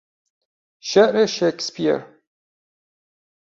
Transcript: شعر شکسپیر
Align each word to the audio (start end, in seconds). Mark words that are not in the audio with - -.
شعر 0.87 1.25
شکسپیر 1.25 2.01